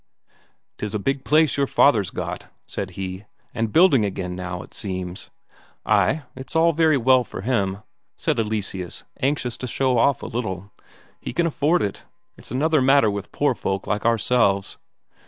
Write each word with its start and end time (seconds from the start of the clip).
"'Tis 0.79 0.95
a 0.95 0.97
big 0.99 1.23
place 1.23 1.57
your 1.57 1.67
father's 1.67 2.09
got," 2.09 2.47
said 2.65 2.89
he. 2.97 3.25
"And 3.53 3.71
building 3.71 4.03
again, 4.03 4.35
now, 4.35 4.63
it 4.63 4.73
seems." 4.73 5.29
"Ay, 5.85 6.23
it's 6.35 6.55
all 6.55 6.73
very 6.73 6.97
well 6.97 7.23
for 7.23 7.41
him," 7.41 7.83
said 8.15 8.39
Eleseus, 8.39 9.03
anxious 9.19 9.57
to 9.57 9.67
show 9.67 9.99
off 9.99 10.23
a 10.23 10.25
little. 10.25 10.71
"He 11.19 11.33
can 11.33 11.45
afford 11.45 11.83
it. 11.83 12.01
It's 12.35 12.49
another 12.49 12.81
matter 12.81 13.11
with 13.11 13.31
poor 13.31 13.53
folk 13.53 13.85
like 13.85 14.03
ourselves." 14.03 14.79